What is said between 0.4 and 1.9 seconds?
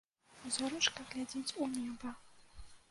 Зорачка глядзіць у